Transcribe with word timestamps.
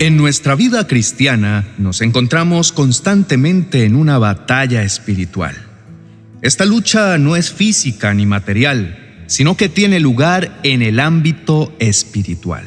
En 0.00 0.16
nuestra 0.16 0.54
vida 0.54 0.86
cristiana 0.86 1.66
nos 1.76 2.02
encontramos 2.02 2.70
constantemente 2.70 3.82
en 3.82 3.96
una 3.96 4.18
batalla 4.18 4.84
espiritual. 4.84 5.56
Esta 6.40 6.64
lucha 6.64 7.18
no 7.18 7.34
es 7.34 7.50
física 7.52 8.14
ni 8.14 8.24
material, 8.24 9.24
sino 9.26 9.56
que 9.56 9.68
tiene 9.68 9.98
lugar 9.98 10.60
en 10.62 10.82
el 10.82 11.00
ámbito 11.00 11.74
espiritual. 11.80 12.64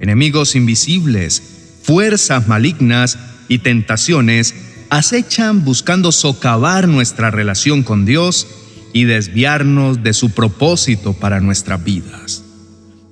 Enemigos 0.00 0.56
invisibles, 0.56 1.42
fuerzas 1.82 2.48
malignas 2.48 3.18
y 3.48 3.58
tentaciones 3.58 4.54
acechan 4.88 5.66
buscando 5.66 6.12
socavar 6.12 6.88
nuestra 6.88 7.30
relación 7.30 7.82
con 7.82 8.06
Dios 8.06 8.46
y 8.94 9.04
desviarnos 9.04 10.02
de 10.02 10.14
su 10.14 10.30
propósito 10.30 11.12
para 11.12 11.40
nuestras 11.40 11.84
vidas. 11.84 12.42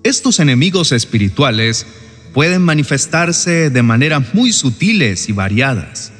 Estos 0.04 0.40
enemigos 0.40 0.92
espirituales 0.92 1.86
pueden 2.36 2.60
manifestarse 2.60 3.70
de 3.70 3.82
maneras 3.82 4.34
muy 4.34 4.52
sutiles 4.52 5.30
y 5.30 5.32
variadas. 5.32 6.12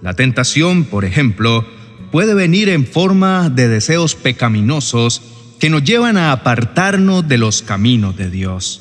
La 0.00 0.14
tentación, 0.14 0.84
por 0.84 1.04
ejemplo, 1.04 1.68
puede 2.10 2.32
venir 2.32 2.70
en 2.70 2.86
forma 2.86 3.50
de 3.50 3.68
deseos 3.68 4.14
pecaminosos 4.14 5.20
que 5.58 5.68
nos 5.68 5.84
llevan 5.84 6.16
a 6.16 6.32
apartarnos 6.32 7.28
de 7.28 7.36
los 7.36 7.60
caminos 7.60 8.16
de 8.16 8.30
Dios. 8.30 8.80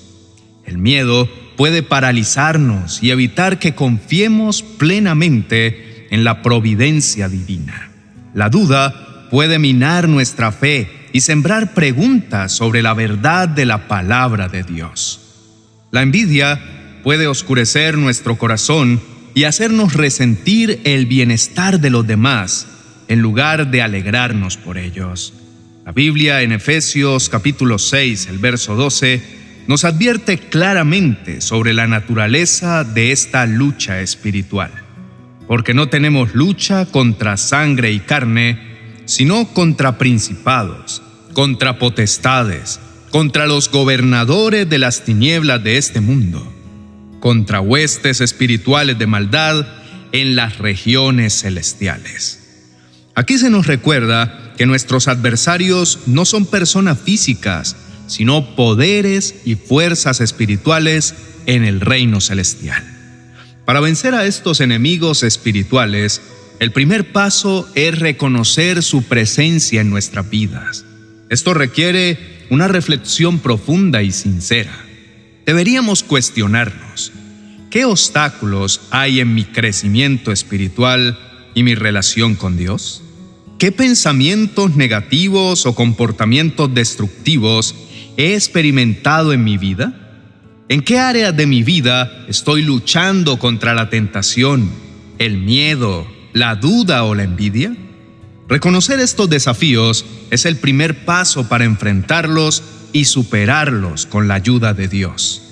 El 0.64 0.78
miedo 0.78 1.28
puede 1.58 1.84
paralizarnos 1.84 3.04
y 3.04 3.12
evitar 3.12 3.60
que 3.60 3.76
confiemos 3.76 4.64
plenamente 4.64 6.08
en 6.12 6.24
la 6.24 6.42
providencia 6.42 7.28
divina. 7.28 7.92
La 8.34 8.50
duda 8.50 9.28
puede 9.30 9.60
minar 9.60 10.08
nuestra 10.08 10.54
fe 10.54 11.10
y 11.12 11.20
sembrar 11.20 11.74
preguntas 11.74 12.54
sobre 12.54 12.82
la 12.82 12.94
verdad 12.94 13.50
de 13.50 13.66
la 13.66 13.90
palabra 13.90 14.48
de 14.48 14.64
Dios. 14.64 15.19
La 15.92 16.04
envidia 16.04 16.62
puede 17.04 17.26
oscurecer 17.26 17.98
nuestro 17.98 18.38
corazón 18.38 19.02
y 19.34 19.46
hacernos 19.46 19.94
resentir 19.94 20.82
el 20.84 21.08
bienestar 21.08 21.80
de 21.80 21.90
los 21.90 22.06
demás 22.06 22.68
en 23.08 23.22
lugar 23.22 23.72
de 23.72 23.82
alegrarnos 23.82 24.58
por 24.58 24.78
ellos. 24.78 25.34
La 25.86 25.92
Biblia 25.92 26.44
en 26.44 26.52
Efesios 26.52 27.30
capítulo 27.30 27.80
6, 27.80 28.28
el 28.28 28.38
verso 28.38 28.76
12, 28.76 29.40
nos 29.66 29.84
advierte 29.84 30.38
claramente 30.38 31.42
sobre 31.42 31.74
la 31.74 31.88
naturaleza 31.88 32.84
de 32.84 33.12
esta 33.12 33.48
lucha 33.48 34.00
espiritual. 34.02 34.72
Porque 35.48 35.74
no 35.74 35.90
tenemos 35.90 36.36
lucha 36.36 36.86
contra 36.86 37.38
sangre 37.38 37.92
y 37.92 38.00
carne, 38.00 38.60
sino 39.06 39.48
contra 39.48 39.98
principados, 39.98 41.02
contra 41.34 41.80
potestades, 41.80 42.80
contra 43.12 43.48
los 43.48 43.70
gobernadores 43.70 44.70
de 44.70 44.78
las 44.78 45.04
tinieblas 45.04 45.64
de 45.64 45.78
este 45.78 46.02
mundo, 46.02 46.46
contra 47.20 47.62
huestes 47.62 48.22
espirituales 48.22 49.00
de 49.00 49.08
maldad 49.08 49.66
en 50.12 50.36
las 50.36 50.58
regiones 50.58 51.42
celestiales. 51.42 52.40
Aquí 53.16 53.38
se 53.38 53.50
nos 53.50 53.68
recuerda 53.68 54.54
que 54.58 54.66
nuestros 54.66 55.08
adversarios 55.08 56.00
no 56.06 56.26
son 56.26 56.46
personas 56.46 57.00
físicas, 57.00 57.76
sino 58.08 58.56
poderes 58.56 59.36
y 59.46 59.56
fuerzas 59.56 60.22
espirituales 60.22 61.16
en 61.46 61.64
el 61.64 61.82
reino 61.82 62.22
celestial. 62.22 62.84
Para 63.66 63.82
vencer 63.82 64.16
a 64.16 64.26
estos 64.26 64.62
enemigos 64.62 65.24
espirituales, 65.24 66.22
el 66.60 66.72
primer 66.72 67.12
paso 67.12 67.70
es 67.76 67.98
reconocer 68.00 68.84
su 68.84 69.04
presencia 69.04 69.82
en 69.82 69.90
nuestras 69.90 70.30
vidas. 70.30 70.86
Esto 71.30 71.54
requiere 71.54 72.39
una 72.50 72.68
reflexión 72.68 73.40
profunda 73.40 74.02
y 74.02 74.12
sincera. 74.12 74.76
Deberíamos 75.46 76.04
cuestionarnos, 76.04 77.12
¿qué 77.70 77.86
obstáculos 77.86 78.82
hay 78.92 79.20
en 79.20 79.34
mi 79.34 79.46
crecimiento 79.46 80.32
espiritual 80.32 81.18
y 81.56 81.64
mi 81.64 81.76
relación 81.76 82.36
con 82.36 82.58
Dios? 82.58 83.04
¿Qué 83.58 83.72
pensamientos 83.72 84.76
negativos 84.76 85.66
o 85.66 85.76
comportamientos 85.76 86.74
destructivos 86.74 87.76
he 88.16 88.36
experimentado 88.36 89.34
en 89.34 89.44
mi 89.44 89.58
vida? 89.58 89.94
¿En 90.70 90.82
qué 90.82 91.00
área 91.00 91.32
de 91.32 91.48
mi 91.48 91.64
vida 91.64 92.26
estoy 92.28 92.62
luchando 92.62 93.38
contra 93.40 93.74
la 93.74 93.90
tentación, 93.90 94.70
el 95.18 95.38
miedo, 95.40 96.08
la 96.32 96.56
duda 96.56 97.04
o 97.04 97.16
la 97.16 97.24
envidia? 97.24 97.76
Reconocer 98.50 99.00
estos 99.00 99.30
desafíos 99.30 100.06
es 100.32 100.46
el 100.46 100.56
primer 100.56 101.06
paso 101.06 101.48
para 101.48 101.66
enfrentarlos 101.66 102.64
y 102.92 103.06
superarlos 103.06 104.08
con 104.08 104.28
la 104.28 104.34
ayuda 104.34 104.74
de 104.74 104.88
Dios. 104.88 105.44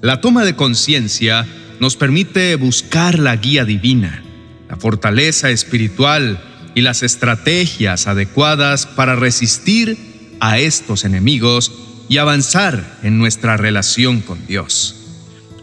La 0.00 0.20
toma 0.20 0.44
de 0.44 0.56
conciencia 0.56 1.46
nos 1.78 1.94
permite 1.94 2.56
buscar 2.56 3.20
la 3.20 3.36
guía 3.36 3.64
divina, 3.64 4.24
la 4.68 4.74
fortaleza 4.74 5.50
espiritual 5.50 6.42
y 6.74 6.80
las 6.80 7.04
estrategias 7.04 8.08
adecuadas 8.08 8.86
para 8.86 9.14
resistir 9.14 10.36
a 10.40 10.58
estos 10.58 11.04
enemigos 11.04 11.70
y 12.08 12.18
avanzar 12.18 12.98
en 13.04 13.16
nuestra 13.16 13.56
relación 13.56 14.20
con 14.20 14.44
Dios. 14.44 14.96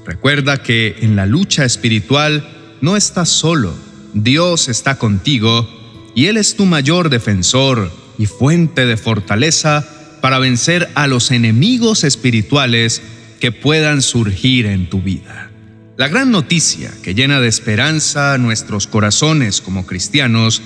Recuerda 0.05 0.63
que 0.63 0.95
en 1.01 1.17
la 1.17 1.25
lucha 1.25 1.65
espiritual 1.65 2.47
no 2.79 2.95
estás 2.95 3.27
solo, 3.27 3.75
Dios 4.13 4.69
está 4.69 4.97
contigo 4.97 5.80
y 6.15 6.25
Él 6.25 6.37
es 6.37 6.55
tu 6.55 6.65
mayor 6.65 7.09
defensor 7.09 7.91
y 8.17 8.25
fuente 8.25 8.85
de 8.85 8.97
fortaleza 8.97 9.87
para 10.21 10.39
vencer 10.39 10.89
a 10.95 11.07
los 11.07 11.31
enemigos 11.31 12.03
espirituales 12.03 13.01
que 13.39 13.51
puedan 13.51 14.01
surgir 14.01 14.67
en 14.67 14.89
tu 14.89 15.01
vida. 15.01 15.49
La 15.97 16.07
gran 16.07 16.31
noticia 16.31 16.91
que 17.03 17.13
llena 17.13 17.39
de 17.39 17.47
esperanza 17.47 18.37
nuestros 18.37 18.87
corazones 18.87 19.61
como 19.61 19.85
cristianos 19.85 20.61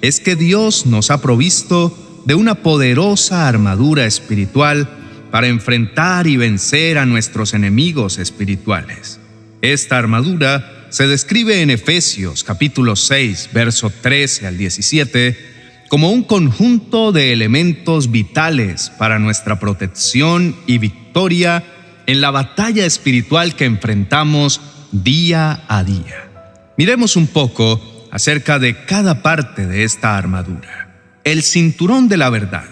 es 0.00 0.20
que 0.20 0.36
Dios 0.36 0.86
nos 0.86 1.10
ha 1.10 1.20
provisto 1.20 2.22
de 2.24 2.34
una 2.34 2.56
poderosa 2.56 3.48
armadura 3.48 4.06
espiritual 4.06 4.88
para 5.30 5.48
enfrentar 5.48 6.26
y 6.26 6.36
vencer 6.36 6.98
a 6.98 7.06
nuestros 7.06 7.54
enemigos 7.54 8.18
espirituales. 8.18 9.20
Esta 9.62 9.98
armadura 9.98 10.79
se 10.90 11.06
describe 11.06 11.62
en 11.62 11.70
Efesios 11.70 12.42
capítulo 12.42 12.96
6, 12.96 13.50
verso 13.52 13.90
13 13.90 14.48
al 14.48 14.58
17, 14.58 15.86
como 15.88 16.10
un 16.10 16.24
conjunto 16.24 17.12
de 17.12 17.32
elementos 17.32 18.10
vitales 18.10 18.90
para 18.98 19.20
nuestra 19.20 19.60
protección 19.60 20.56
y 20.66 20.78
victoria 20.78 21.64
en 22.06 22.20
la 22.20 22.32
batalla 22.32 22.84
espiritual 22.86 23.54
que 23.54 23.66
enfrentamos 23.66 24.60
día 24.90 25.62
a 25.68 25.84
día. 25.84 26.28
Miremos 26.76 27.14
un 27.14 27.28
poco 27.28 28.08
acerca 28.10 28.58
de 28.58 28.84
cada 28.84 29.22
parte 29.22 29.66
de 29.66 29.84
esta 29.84 30.16
armadura. 30.16 30.88
El 31.22 31.44
cinturón 31.44 32.08
de 32.08 32.16
la 32.16 32.30
verdad. 32.30 32.64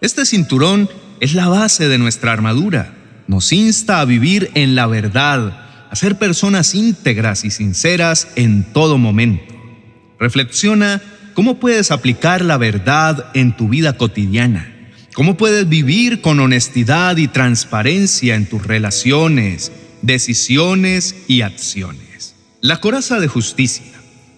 Este 0.00 0.24
cinturón 0.24 0.88
es 1.20 1.34
la 1.34 1.48
base 1.48 1.88
de 1.88 1.98
nuestra 1.98 2.32
armadura. 2.32 2.94
Nos 3.26 3.52
insta 3.52 4.00
a 4.00 4.04
vivir 4.06 4.50
en 4.54 4.74
la 4.74 4.86
verdad, 4.86 5.63
a 5.94 5.96
ser 5.96 6.18
personas 6.18 6.74
íntegras 6.74 7.44
y 7.44 7.52
sinceras 7.52 8.26
en 8.34 8.64
todo 8.72 8.98
momento. 8.98 9.54
Reflexiona 10.18 11.00
cómo 11.34 11.60
puedes 11.60 11.92
aplicar 11.92 12.44
la 12.44 12.56
verdad 12.56 13.26
en 13.32 13.56
tu 13.56 13.68
vida 13.68 13.96
cotidiana. 13.96 14.74
¿Cómo 15.14 15.36
puedes 15.36 15.68
vivir 15.68 16.20
con 16.20 16.40
honestidad 16.40 17.16
y 17.16 17.28
transparencia 17.28 18.34
en 18.34 18.46
tus 18.46 18.66
relaciones, 18.66 19.70
decisiones 20.02 21.14
y 21.28 21.42
acciones? 21.42 22.34
La 22.60 22.80
coraza 22.80 23.20
de 23.20 23.28
justicia. 23.28 23.92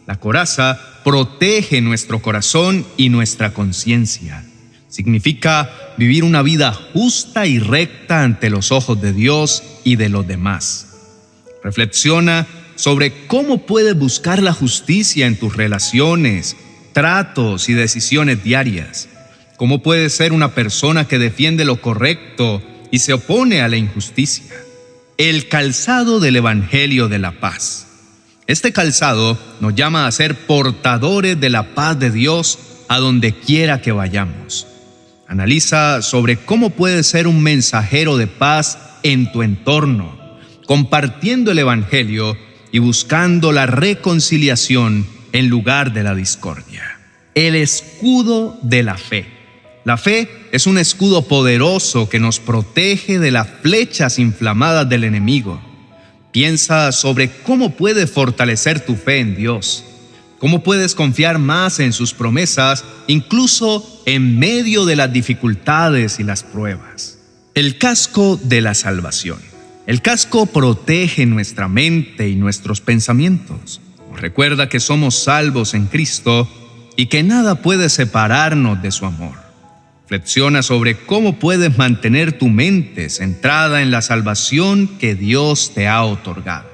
La 0.07 0.21
coraza 0.21 0.79
protege 1.05 1.81
nuestro 1.81 2.21
corazón 2.21 2.85
y 2.99 3.09
nuestra 3.09 3.55
conciencia. 3.55 4.45
Significa 4.89 5.71
vivir 5.97 6.23
una 6.23 6.43
vida 6.43 6.75
justa 6.93 7.47
y 7.47 7.61
recta 7.61 8.25
ante 8.25 8.51
los 8.51 8.73
ojos 8.73 9.01
de 9.01 9.15
Dios 9.15 9.63
y 9.85 9.97
de 9.97 10.11
los 10.11 10.27
demás. 10.27 10.86
Reflexiona 11.67 12.47
sobre 12.77 13.27
cómo 13.27 13.67
puedes 13.67 13.99
buscar 13.99 14.41
la 14.41 14.53
justicia 14.53 15.27
en 15.27 15.35
tus 15.35 15.57
relaciones, 15.57 16.55
tratos 16.93 17.69
y 17.69 17.73
decisiones 17.73 18.45
diarias. 18.45 19.09
Cómo 19.57 19.83
puedes 19.83 20.13
ser 20.13 20.33
una 20.33 20.55
persona 20.55 21.09
que 21.09 21.19
defiende 21.19 21.65
lo 21.65 21.81
correcto 21.81 22.63
y 22.93 23.01
se 23.01 23.15
opone 23.15 23.63
a 23.63 23.69
la 23.69 23.79
injusticia. 23.79 24.55
El 25.19 25.49
calzado 25.49 26.21
del 26.21 26.37
Evangelio 26.37 27.09
de 27.09 27.19
la 27.19 27.33
Paz. 27.33 27.89
Este 28.47 28.73
calzado 28.73 29.37
nos 29.59 29.75
llama 29.75 30.07
a 30.07 30.13
ser 30.13 30.37
portadores 30.37 31.41
de 31.41 31.51
la 31.51 31.75
paz 31.75 31.99
de 31.99 32.13
Dios 32.13 32.61
a 32.87 32.99
donde 32.99 33.35
quiera 33.35 33.83
que 33.83 33.91
vayamos. 33.91 34.69
Analiza 35.27 36.01
sobre 36.01 36.37
cómo 36.37 36.71
puedes 36.71 37.09
ser 37.09 37.27
un 37.27 37.43
mensajero 37.43 38.17
de 38.17 38.29
paz 38.29 38.79
en 39.03 39.33
tu 39.33 39.43
entorno 39.43 40.16
compartiendo 40.67 41.53
el 41.53 41.59
Evangelio 41.61 42.37
y 42.73 42.79
buscando 42.81 43.53
la 43.53 43.67
reconciliación 43.67 45.07
en 45.33 45.49
lugar 45.49 45.93
de 45.93 46.03
la 46.03 46.15
discordia. 46.15 46.99
El 47.35 47.55
escudo 47.55 48.59
de 48.63 48.83
la 48.83 48.97
fe. 48.97 49.27
La 49.85 49.97
fe 49.97 50.29
es 50.51 50.67
un 50.67 50.79
escudo 50.79 51.23
poderoso 51.23 52.09
que 52.09 52.19
nos 52.19 52.41
protege 52.41 53.19
de 53.19 53.31
las 53.31 53.47
flechas 53.63 54.19
inflamadas 54.19 54.89
del 54.89 55.05
enemigo. 55.05 55.61
Piensa 56.33 56.91
sobre 56.93 57.31
cómo 57.31 57.77
puedes 57.77 58.11
fortalecer 58.11 58.81
tu 58.81 58.97
fe 58.97 59.21
en 59.21 59.37
Dios, 59.37 59.85
cómo 60.39 60.63
puedes 60.63 60.95
confiar 60.95 61.39
más 61.39 61.79
en 61.79 61.93
sus 61.93 62.13
promesas, 62.13 62.85
incluso 63.07 64.03
en 64.07 64.39
medio 64.39 64.85
de 64.85 64.97
las 64.97 65.13
dificultades 65.13 66.19
y 66.19 66.25
las 66.25 66.43
pruebas. 66.43 67.19
El 67.55 67.79
casco 67.79 68.39
de 68.43 68.61
la 68.61 68.75
salvación. 68.75 69.56
El 69.87 70.03
casco 70.03 70.47
protege 70.47 71.27
nuestra 71.27 71.69
mente 71.69 72.29
y 72.29 72.35
nuestros 72.35 72.81
pensamientos. 72.81 73.81
recuerda 74.17 74.69
que 74.69 74.81
somos 74.81 75.15
salvos 75.15 75.75
en 75.75 75.87
Cristo 75.87 76.49
y 76.97 77.07
que 77.07 77.23
nada 77.23 77.57
puede 77.57 77.91
separarnos 77.91 78.83
de 78.83 78.91
su 78.91 79.05
amor. 79.05 79.35
Reflexiona 80.09 80.63
sobre 80.63 80.97
cómo 80.97 81.39
puedes 81.39 81.77
mantener 81.77 82.33
tu 82.33 82.49
mente 82.49 83.11
centrada 83.11 83.83
en 83.83 83.91
la 83.91 84.01
salvación 84.03 84.89
que 84.99 85.15
Dios 85.15 85.73
te 85.75 85.87
ha 85.87 86.03
otorgado. 86.03 86.69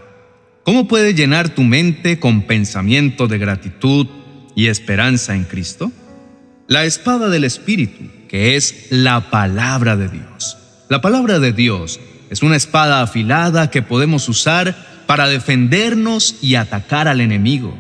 ¿Cómo 0.63 0.87
puedes 0.87 1.17
llenar 1.17 1.49
tu 1.49 1.65
mente 1.65 2.21
con 2.21 2.43
pensamiento 2.43 3.27
de 3.27 3.39
gratitud 3.39 4.07
y 4.55 4.69
esperanza 4.69 5.35
en 5.35 5.45
Cristo? 5.45 5.91
La 6.69 6.85
espada 6.85 7.29
del 7.29 7.45
Espíritu, 7.45 8.05
que 8.29 8.55
es 8.55 8.87
la 8.91 9.31
palabra 9.31 9.97
de 9.97 10.09
Dios. 10.09 10.57
La 10.89 11.01
palabra 11.01 11.41
de 11.41 11.53
Dios 11.53 11.99
es 12.33 12.43
una 12.43 12.57
espada 12.57 13.03
afilada 13.03 13.71
que 13.71 13.83
podemos 13.83 14.27
usar 14.27 14.75
para 15.07 15.29
defendernos 15.29 16.37
y 16.41 16.55
atacar 16.55 17.07
al 17.07 17.21
enemigo. 17.21 17.79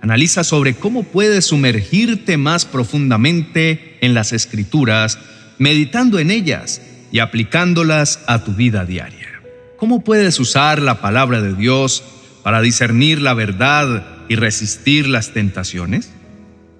Analiza 0.00 0.44
sobre 0.44 0.74
cómo 0.74 1.02
puedes 1.02 1.46
sumergirte 1.46 2.36
más 2.36 2.64
profundamente 2.64 3.98
en 4.00 4.14
las 4.14 4.32
escrituras, 4.32 5.18
meditando 5.58 6.20
en 6.20 6.30
ellas 6.30 6.80
y 7.10 7.18
aplicándolas 7.18 8.20
a 8.28 8.44
tu 8.44 8.52
vida 8.52 8.84
diaria. 8.84 9.42
¿Cómo 9.78 10.04
puedes 10.04 10.38
usar 10.38 10.80
la 10.80 11.00
palabra 11.00 11.42
de 11.42 11.54
Dios 11.54 12.04
para 12.44 12.60
discernir 12.60 13.20
la 13.20 13.34
verdad 13.34 14.06
y 14.28 14.36
resistir 14.36 15.08
las 15.08 15.32
tentaciones? 15.32 16.12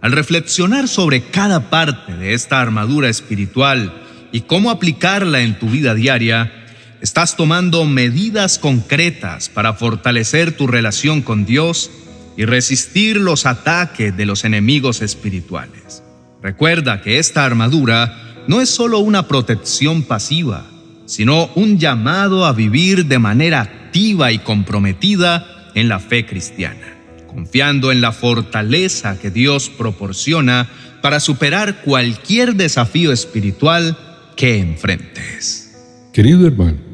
Al 0.02 0.12
reflexionar 0.12 0.86
sobre 0.86 1.22
cada 1.22 1.68
parte 1.68 2.12
de 2.12 2.34
esta 2.34 2.60
armadura 2.60 3.08
espiritual 3.08 3.92
y 4.30 4.42
cómo 4.42 4.70
aplicarla 4.70 5.40
en 5.40 5.58
tu 5.58 5.68
vida 5.68 5.96
diaria, 5.96 6.57
estás 7.00 7.36
tomando 7.36 7.84
medidas 7.84 8.58
concretas 8.58 9.48
para 9.48 9.74
fortalecer 9.74 10.56
tu 10.56 10.66
relación 10.66 11.22
con 11.22 11.44
Dios 11.44 11.90
y 12.36 12.44
resistir 12.44 13.16
los 13.16 13.46
ataques 13.46 14.16
de 14.16 14.26
los 14.26 14.44
enemigos 14.44 15.02
espirituales. 15.02 16.02
Recuerda 16.42 17.02
que 17.02 17.18
esta 17.18 17.44
armadura 17.44 18.44
no 18.46 18.60
es 18.60 18.70
solo 18.70 19.00
una 19.00 19.28
protección 19.28 20.02
pasiva, 20.02 20.64
sino 21.06 21.50
un 21.54 21.78
llamado 21.78 22.46
a 22.46 22.52
vivir 22.52 23.06
de 23.06 23.18
manera 23.18 23.60
activa 23.60 24.30
y 24.30 24.38
comprometida 24.38 25.70
en 25.74 25.88
la 25.88 25.98
fe 25.98 26.26
cristiana, 26.26 26.96
confiando 27.26 27.92
en 27.92 28.00
la 28.00 28.12
fortaleza 28.12 29.18
que 29.18 29.30
Dios 29.30 29.68
proporciona 29.68 30.68
para 31.02 31.20
superar 31.20 31.82
cualquier 31.82 32.54
desafío 32.54 33.12
espiritual 33.12 33.96
que 34.36 34.58
enfrentes. 34.58 35.76
Querido 36.12 36.46
hermano, 36.46 36.87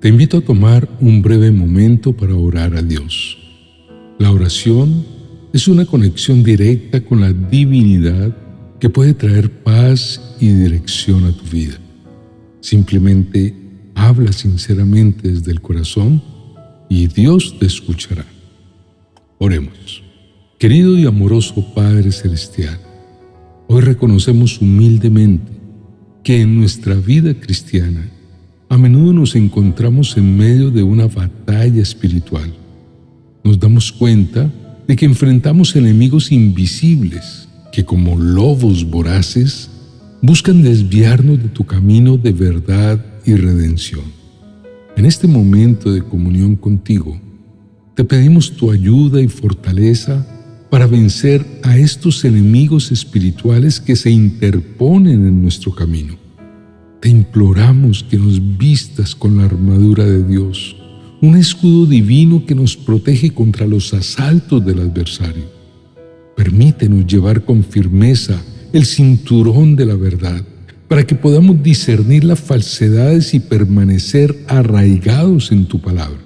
te 0.00 0.08
invito 0.08 0.38
a 0.38 0.40
tomar 0.40 0.88
un 1.00 1.22
breve 1.22 1.50
momento 1.50 2.12
para 2.12 2.34
orar 2.34 2.76
a 2.76 2.82
Dios. 2.82 3.36
La 4.18 4.30
oración 4.30 5.04
es 5.52 5.66
una 5.66 5.86
conexión 5.86 6.44
directa 6.44 7.00
con 7.00 7.20
la 7.20 7.32
divinidad 7.32 8.36
que 8.78 8.90
puede 8.90 9.14
traer 9.14 9.50
paz 9.64 10.36
y 10.38 10.48
dirección 10.48 11.24
a 11.24 11.32
tu 11.32 11.44
vida. 11.46 11.78
Simplemente 12.60 13.54
habla 13.94 14.32
sinceramente 14.32 15.30
desde 15.32 15.50
el 15.50 15.60
corazón 15.60 16.22
y 16.88 17.08
Dios 17.08 17.56
te 17.58 17.66
escuchará. 17.66 18.24
Oremos. 19.38 20.04
Querido 20.58 20.96
y 20.96 21.06
amoroso 21.06 21.74
Padre 21.74 22.12
Celestial, 22.12 22.80
hoy 23.68 23.80
reconocemos 23.80 24.60
humildemente 24.60 25.52
que 26.22 26.40
en 26.40 26.56
nuestra 26.56 26.94
vida 26.94 27.34
cristiana 27.34 28.10
a 28.68 28.78
menudo 28.78 29.12
nos 29.12 29.34
encontramos 29.34 30.16
en 30.16 30.36
medio 30.36 30.70
de 30.70 30.82
una 30.82 31.06
batalla 31.06 31.82
espiritual 31.82 32.52
nos 33.48 33.58
damos 33.58 33.90
cuenta 33.92 34.52
de 34.86 34.94
que 34.94 35.06
enfrentamos 35.06 35.74
enemigos 35.74 36.32
invisibles 36.32 37.48
que 37.72 37.82
como 37.82 38.18
lobos 38.18 38.84
voraces 38.84 39.70
buscan 40.20 40.62
desviarnos 40.62 41.42
de 41.42 41.48
tu 41.48 41.64
camino 41.64 42.18
de 42.18 42.32
verdad 42.32 43.02
y 43.24 43.36
redención. 43.36 44.04
En 44.96 45.06
este 45.06 45.26
momento 45.26 45.90
de 45.90 46.02
comunión 46.02 46.56
contigo, 46.56 47.18
te 47.94 48.04
pedimos 48.04 48.54
tu 48.54 48.70
ayuda 48.70 49.20
y 49.22 49.28
fortaleza 49.28 50.26
para 50.68 50.86
vencer 50.86 51.46
a 51.62 51.78
estos 51.78 52.24
enemigos 52.26 52.92
espirituales 52.92 53.80
que 53.80 53.96
se 53.96 54.10
interponen 54.10 55.26
en 55.26 55.40
nuestro 55.40 55.74
camino. 55.74 56.16
Te 57.00 57.08
imploramos 57.08 58.02
que 58.02 58.18
nos 58.18 58.58
vistas 58.58 59.14
con 59.14 59.36
la 59.36 59.44
armadura 59.44 60.04
de 60.04 60.24
Dios 60.24 60.76
un 61.20 61.36
escudo 61.36 61.86
divino 61.86 62.44
que 62.46 62.54
nos 62.54 62.76
protege 62.76 63.30
contra 63.30 63.66
los 63.66 63.92
asaltos 63.94 64.64
del 64.64 64.80
adversario. 64.80 65.44
Permítenos 66.36 67.06
llevar 67.06 67.44
con 67.44 67.64
firmeza 67.64 68.40
el 68.72 68.84
cinturón 68.84 69.74
de 69.76 69.86
la 69.86 69.94
verdad 69.94 70.42
para 70.88 71.06
que 71.06 71.14
podamos 71.14 71.62
discernir 71.62 72.24
las 72.24 72.40
falsedades 72.40 73.34
y 73.34 73.40
permanecer 73.40 74.44
arraigados 74.46 75.52
en 75.52 75.66
tu 75.66 75.80
palabra. 75.80 76.18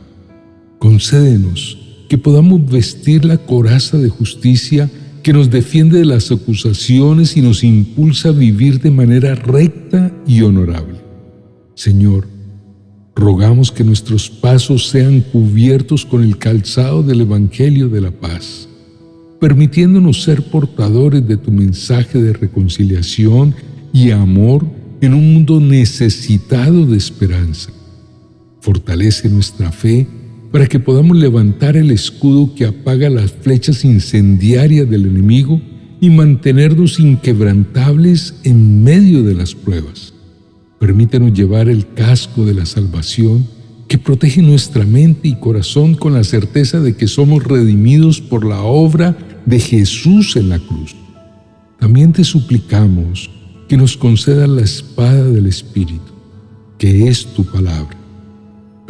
Concédenos 0.79 1.79
que 2.09 2.19
podamos 2.19 2.65
vestir 2.71 3.25
la 3.25 3.39
coraza 3.39 3.99
de 3.99 4.09
justicia 4.09 4.91
que 5.23 5.33
nos 5.33 5.51
defiende 5.51 5.99
de 5.99 6.05
las 6.05 6.31
acusaciones 6.31 7.37
y 7.37 7.43
nos 7.43 7.63
impulsa 7.65 8.31
a 8.31 8.33
vivir 8.33 8.81
de 8.81 8.91
manera 8.91 9.35
recta 9.35 10.13
y 10.27 10.43
honorable. 10.43 11.01
Señor, 11.75 12.27
Rogamos 13.15 13.71
que 13.71 13.85
nuestros 13.85 14.31
pasos 14.31 14.89
sean 14.89 15.21
cubiertos 15.21 16.07
con 16.07 16.25
el 16.25 16.39
calzado 16.39 17.03
del 17.03 17.21
Evangelio 17.21 17.89
de 17.89 18.01
la 18.01 18.11
paz, 18.11 18.69
permitiéndonos 19.39 20.23
ser 20.23 20.43
portadores 20.43 21.27
de 21.29 21.37
tu 21.37 21.53
mensaje 21.53 22.23
de 22.23 22.33
reconciliación 22.33 23.55
y 23.93 24.13
amor 24.13 24.65
en 25.03 25.13
un 25.13 25.35
mundo 25.35 25.61
necesitado 25.61 26.87
de 26.87 26.97
esperanza. 26.97 27.71
Fortalece 28.61 29.29
nuestra 29.29 29.71
fe 29.73 30.07
para 30.53 30.67
que 30.67 30.79
podamos 30.79 31.17
levantar 31.17 31.77
el 31.79 31.91
escudo 31.91 32.55
que 32.55 32.67
apaga 32.67 33.09
las 33.09 33.33
flechas 33.33 33.85
incendiarias 33.85 34.89
del 34.89 35.07
enemigo 35.07 35.61
y 35.99 36.11
mantenernos 36.11 37.01
inquebrantables 37.01 38.35
en 38.45 38.85
medio 38.85 39.23
de 39.23 39.35
las 39.35 39.55
pruebas. 39.55 40.13
Permítanos 40.79 41.33
llevar 41.33 41.69
el 41.69 41.89
casco 41.95 42.45
de 42.45 42.55
la 42.55 42.67
salvación 42.67 43.47
que 43.89 43.99
protege 43.99 44.43
nuestra 44.43 44.85
mente 44.85 45.29
y 45.29 45.37
corazón 45.37 45.95
con 45.95 46.13
la 46.13 46.25
certeza 46.25 46.81
de 46.81 46.97
que 46.97 47.09
somos 47.09 47.45
redimidos 47.45 48.21
por 48.21 48.45
la 48.45 48.63
obra 48.63 49.17
de 49.47 49.59
Jesús 49.59 50.37
en 50.37 50.51
la 50.51 50.59
cruz. 50.59 50.95
También 51.79 52.13
te 52.13 52.25
suplicamos 52.25 53.31
que 53.69 53.77
nos 53.77 53.97
conceda 53.97 54.47
la 54.47 54.63
espada 54.63 55.25
del 55.25 55.47
Espíritu, 55.47 56.13
que 56.79 57.09
es 57.09 57.27
tu 57.27 57.45
palabra. 57.45 58.02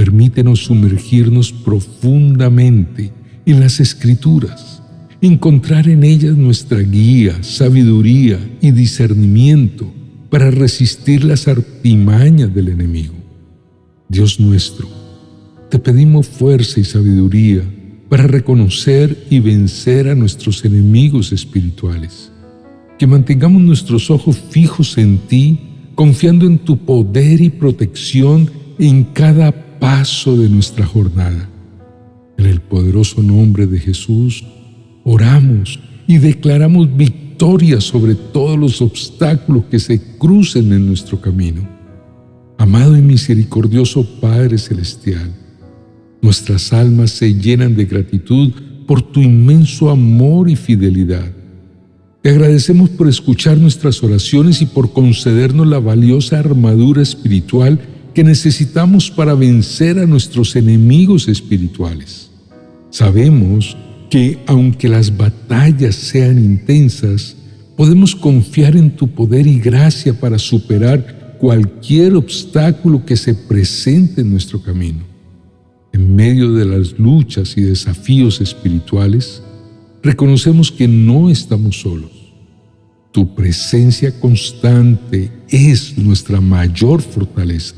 Permítenos 0.03 0.65
sumergirnos 0.65 1.53
profundamente 1.53 3.13
en 3.47 3.61
las 3.61 3.79
Escrituras, 3.79 4.83
encontrar 5.21 5.89
en 5.89 6.03
ellas 6.03 6.37
nuestra 6.37 6.81
guía, 6.81 7.41
sabiduría 7.45 8.41
y 8.61 8.73
discernimiento 8.73 9.89
para 10.29 10.51
resistir 10.51 11.23
las 11.23 11.47
artimañas 11.47 12.53
del 12.53 12.71
enemigo. 12.71 13.15
Dios 14.09 14.41
nuestro, 14.41 14.89
te 15.71 15.79
pedimos 15.79 16.27
fuerza 16.27 16.81
y 16.81 16.85
sabiduría 16.85 17.63
para 18.09 18.27
reconocer 18.27 19.17
y 19.31 19.39
vencer 19.39 20.09
a 20.09 20.17
nuestros 20.17 20.65
enemigos 20.65 21.31
espirituales. 21.31 22.33
Que 22.99 23.07
mantengamos 23.07 23.63
nuestros 23.63 24.11
ojos 24.11 24.37
fijos 24.51 24.99
en 24.99 25.19
ti, 25.19 25.61
confiando 25.95 26.45
en 26.45 26.59
tu 26.59 26.77
poder 26.77 27.41
y 27.41 27.51
protección 27.51 28.51
en 28.81 29.05
cada 29.05 29.62
paso 29.83 30.37
de 30.37 30.49
nuestra 30.49 30.87
jornada. 30.87 31.49
En 32.39 32.47
el 32.47 32.61
poderoso 32.61 33.21
nombre 33.21 33.67
de 33.67 33.81
Jesús, 33.81 34.45
oramos 35.03 35.81
y 36.07 36.19
declaramos 36.19 36.97
victoria 36.97 37.81
sobre 37.81 38.15
todos 38.15 38.57
los 38.57 38.81
obstáculos 38.81 39.65
que 39.69 39.81
se 39.81 40.01
crucen 40.19 40.73
en 40.73 40.87
nuestro 40.87 41.21
camino. 41.21 41.69
Amado 42.59 42.97
y 42.97 43.03
misericordioso 43.03 44.07
Padre 44.21 44.57
Celestial, 44.57 45.35
nuestras 46.21 46.73
almas 46.73 47.11
se 47.11 47.35
llenan 47.35 47.75
de 47.75 47.87
gratitud 47.87 48.53
por 48.87 49.03
tu 49.03 49.21
inmenso 49.21 49.91
amor 49.91 50.49
y 50.49 50.55
fidelidad. 50.55 51.29
Te 52.23 52.31
agradecemos 52.31 52.89
por 52.91 53.09
escuchar 53.09 53.59
nuestras 53.59 54.01
oraciones 54.05 54.63
y 54.63 54.67
por 54.67 54.93
concedernos 54.93 55.67
la 55.67 55.81
valiosa 55.81 56.39
armadura 56.39 57.03
espiritual 57.03 57.81
que 58.15 58.25
necesitamos 58.25 59.11
para 59.11 59.35
vencer 59.35 59.99
a 59.99 60.07
nuestros 60.07 60.55
enemigos 60.57 61.29
espirituales. 61.29 62.31
Sabemos 62.91 63.77
que 64.11 64.39
aunque 64.47 64.89
las 64.89 65.17
batallas 65.17 65.95
sean 65.95 66.39
intensas, 66.39 67.37
podemos 67.77 68.15
confiar 68.15 68.77
en 68.77 68.95
tu 68.95 69.09
poder 69.09 69.47
y 69.47 69.59
gracia 69.59 70.13
para 70.13 70.39
superar 70.39 71.39
cualquier 71.41 72.15
obstáculo 72.15 73.05
que 73.05 73.17
se 73.17 73.35
presente 73.35 74.21
en 74.21 74.31
nuestro 74.31 74.63
camino. 74.63 75.01
En 75.93 76.15
medio 76.15 76.53
de 76.53 76.65
las 76.65 76.99
luchas 76.99 77.57
y 77.57 77.63
desafíos 77.63 78.41
espirituales, 78.41 79.43
reconocemos 80.03 80.71
que 80.71 80.87
no 80.87 81.31
estamos 81.31 81.81
solos. 81.81 82.11
Tu 83.13 83.35
presencia 83.35 84.19
constante 84.21 85.31
es 85.49 85.99
nuestra 85.99 86.41
mayor 86.41 87.03
fortaleza. 87.03 87.75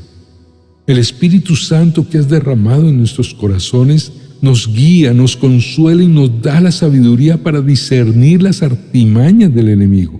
El 0.87 0.99
Espíritu 0.99 1.55
Santo 1.55 2.07
que 2.07 2.19
has 2.19 2.29
derramado 2.29 2.87
en 2.89 2.97
nuestros 2.99 3.33
corazones 3.33 4.11
nos 4.41 4.71
guía, 4.71 5.13
nos 5.13 5.35
consuela 5.35 6.03
y 6.03 6.07
nos 6.07 6.41
da 6.43 6.61
la 6.61 6.71
sabiduría 6.71 7.41
para 7.41 7.61
discernir 7.61 8.43
las 8.43 8.61
artimañas 8.61 9.53
del 9.53 9.69
enemigo. 9.69 10.19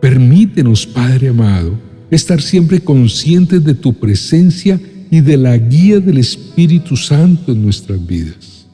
Permítenos, 0.00 0.86
Padre 0.86 1.28
amado, 1.28 1.78
estar 2.10 2.40
siempre 2.40 2.80
conscientes 2.80 3.62
de 3.64 3.74
tu 3.74 3.92
presencia 3.92 4.80
y 5.10 5.20
de 5.20 5.36
la 5.36 5.58
guía 5.58 6.00
del 6.00 6.18
Espíritu 6.18 6.96
Santo 6.96 7.52
en 7.52 7.62
nuestras 7.62 8.04
vidas. 8.06 8.66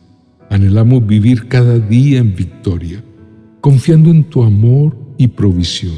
Anhelamos 0.50 1.04
vivir 1.04 1.48
cada 1.48 1.80
día 1.80 2.18
en 2.18 2.36
victoria, 2.36 3.02
confiando 3.60 4.10
en 4.10 4.22
tu 4.22 4.44
amor 4.44 4.96
y 5.18 5.26
provisión. 5.26 5.96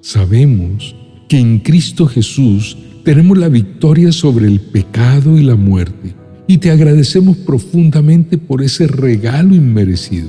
Sabemos 0.00 0.96
que 1.28 1.38
en 1.38 1.60
Cristo 1.60 2.06
Jesús 2.06 2.76
tenemos 3.08 3.38
la 3.38 3.48
victoria 3.48 4.12
sobre 4.12 4.48
el 4.48 4.60
pecado 4.60 5.38
y 5.38 5.42
la 5.42 5.54
muerte 5.54 6.14
y 6.46 6.58
te 6.58 6.70
agradecemos 6.70 7.38
profundamente 7.38 8.36
por 8.36 8.60
ese 8.60 8.86
regalo 8.86 9.54
inmerecido. 9.54 10.28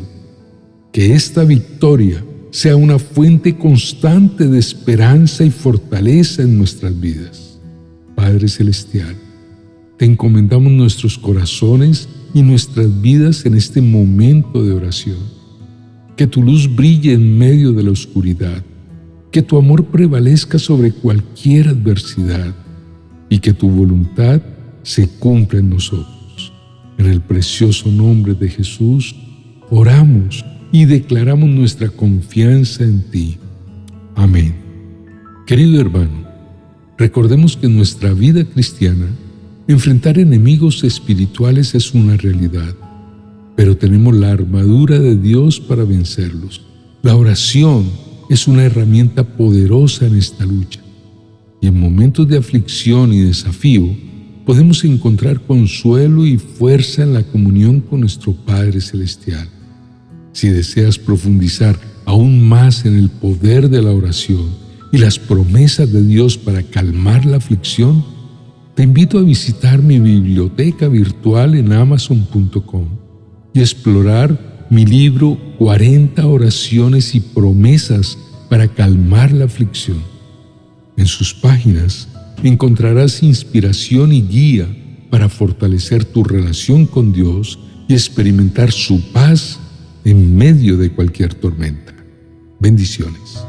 Que 0.94 1.14
esta 1.14 1.44
victoria 1.44 2.24
sea 2.52 2.78
una 2.78 2.98
fuente 2.98 3.58
constante 3.58 4.48
de 4.48 4.58
esperanza 4.58 5.44
y 5.44 5.50
fortaleza 5.50 6.42
en 6.42 6.58
nuestras 6.58 6.98
vidas. 6.98 7.60
Padre 8.16 8.48
Celestial, 8.48 9.14
te 9.98 10.06
encomendamos 10.06 10.72
nuestros 10.72 11.18
corazones 11.18 12.08
y 12.34 12.44
nuestras 12.44 13.02
vidas 13.02 13.46
en 13.46 13.56
este 13.56 13.82
momento 13.82 14.64
de 14.64 14.72
oración. 14.72 15.18
Que 16.16 16.28
tu 16.28 16.42
luz 16.42 16.74
brille 16.74 17.12
en 17.12 17.38
medio 17.38 17.74
de 17.74 17.84
la 17.84 17.92
oscuridad, 17.92 18.64
que 19.32 19.42
tu 19.42 19.58
amor 19.58 19.84
prevalezca 19.88 20.58
sobre 20.58 20.94
cualquier 20.94 21.68
adversidad 21.68 22.56
y 23.30 23.40
que 23.40 23.54
tu 23.54 23.70
voluntad 23.70 24.42
se 24.84 25.08
cumpla 25.08 25.60
en 25.60 25.70
nosotros. 25.70 26.52
En 26.98 27.06
el 27.06 27.22
precioso 27.22 27.90
nombre 27.90 28.34
de 28.34 28.50
Jesús, 28.50 29.16
oramos 29.70 30.44
y 30.72 30.86
declaramos 30.86 31.50
nuestra 31.50 31.90
confianza 31.90 32.84
en 32.84 33.04
ti. 33.10 33.38
Amén. 34.16 34.56
Querido 35.48 35.80
hermano, 35.80 36.28
recordemos 36.98 37.56
que 37.56 37.68
en 37.68 37.78
nuestra 37.78 38.14
vida 38.14 38.44
cristiana, 38.44 39.08
enfrentar 39.68 40.20
enemigos 40.20 40.84
espirituales 40.84 41.74
es 41.76 41.94
una 41.94 42.18
realidad, 42.18 42.76
pero 43.56 43.78
tenemos 43.78 44.16
la 44.16 44.32
armadura 44.32 45.00
de 45.00 45.16
Dios 45.16 45.60
para 45.60 45.84
vencerlos. 45.84 46.62
La 47.02 47.16
oración 47.16 47.86
es 48.30 48.48
una 48.48 48.64
herramienta 48.64 49.24
poderosa 49.24 50.06
en 50.06 50.18
esta 50.18 50.46
lucha, 50.46 50.82
y 51.62 51.68
en 51.68 51.80
momentos 51.80 52.28
de 52.28 52.38
aflicción 52.38 53.14
y 53.14 53.20
desafío, 53.20 53.88
podemos 54.46 54.84
encontrar 54.84 55.42
consuelo 55.42 56.26
y 56.26 56.38
fuerza 56.38 57.04
en 57.04 57.14
la 57.14 57.24
comunión 57.24 57.82
con 57.82 58.02
nuestro 58.02 58.34
Padre 58.34 58.82
Celestial. 58.82 59.48
Si 60.32 60.50
deseas 60.50 60.98
profundizar 60.98 61.80
aún 62.06 62.48
más 62.48 62.86
en 62.86 62.98
el 62.98 63.10
poder 63.10 63.70
de 63.70 63.82
la 63.82 63.92
oración 63.92 64.50
y 64.92 64.98
las 64.98 65.20
promesas 65.20 65.92
de 65.92 66.04
Dios 66.04 66.38
para 66.38 66.64
calmar 66.64 67.26
la 67.26 67.38
aflicción, 67.38 68.04
te 68.74 68.84
invito 68.84 69.20
a 69.20 69.24
visitar 69.24 69.82
mi 69.82 70.00
biblioteca 70.00 70.88
virtual 70.88 71.56
en 71.56 71.74
amazon.com 71.74 72.86
y 73.54 73.60
explorar 73.60 74.68
mi 74.70 74.86
libro 74.86 75.38
40 75.58 76.26
oraciones 76.26 77.14
y 77.14 77.20
promesas 77.20 78.18
para 78.50 78.68
calmar 78.68 79.32
la 79.32 79.46
aflicción. 79.46 79.98
En 81.00 81.08
sus 81.08 81.34
páginas 81.34 82.10
encontrarás 82.44 83.24
inspiración 83.24 84.12
y 84.12 84.22
guía 84.22 84.68
para 85.10 85.30
fortalecer 85.30 86.04
tu 86.04 86.26
relación 86.26 86.86
con 86.86 87.14
Dios 87.14 87.58
y 87.88 87.94
experimentar 87.94 88.74
su 88.74 89.02
paz 89.14 89.60
en 90.04 90.36
medio 90.36 90.76
de 90.76 90.92
cualquier 90.92 91.34
tormenta. 91.36 91.94
Bendiciones. 92.60 93.46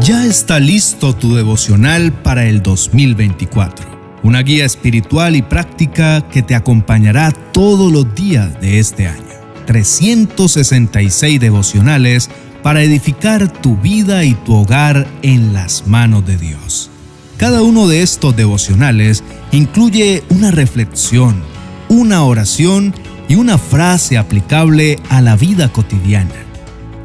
Ya 0.00 0.24
está 0.24 0.58
listo 0.60 1.14
tu 1.14 1.34
devocional 1.34 2.10
para 2.22 2.46
el 2.46 2.62
2024. 2.62 4.20
Una 4.22 4.42
guía 4.42 4.64
espiritual 4.64 5.36
y 5.36 5.42
práctica 5.42 6.26
que 6.30 6.40
te 6.40 6.54
acompañará 6.54 7.32
todos 7.52 7.92
los 7.92 8.14
días 8.14 8.58
de 8.62 8.78
este 8.78 9.08
año. 9.08 9.34
366 9.66 11.38
devocionales 11.38 12.30
para 12.64 12.82
edificar 12.82 13.52
tu 13.60 13.76
vida 13.76 14.24
y 14.24 14.32
tu 14.32 14.54
hogar 14.54 15.06
en 15.20 15.52
las 15.52 15.86
manos 15.86 16.26
de 16.26 16.38
Dios. 16.38 16.90
Cada 17.36 17.60
uno 17.60 17.88
de 17.88 18.00
estos 18.00 18.34
devocionales 18.34 19.22
incluye 19.52 20.24
una 20.30 20.50
reflexión, 20.50 21.42
una 21.90 22.24
oración 22.24 22.94
y 23.28 23.34
una 23.34 23.58
frase 23.58 24.16
aplicable 24.16 24.98
a 25.10 25.20
la 25.20 25.36
vida 25.36 25.70
cotidiana 25.72 26.32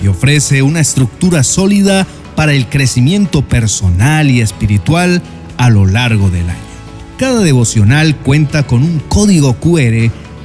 y 0.01 0.07
ofrece 0.07 0.61
una 0.61 0.79
estructura 0.79 1.43
sólida 1.43 2.07
para 2.37 2.53
el 2.53 2.69
crecimiento 2.69 3.41
personal 3.41 4.31
y 4.31 4.39
espiritual 4.39 5.21
a 5.57 5.69
lo 5.69 5.85
largo 5.85 6.29
del 6.29 6.49
año. 6.49 6.69
Cada 7.17 7.41
devocional 7.41 8.15
cuenta 8.15 8.65
con 8.65 8.81
un 8.81 8.99
código 9.09 9.55
QR 9.55 10.09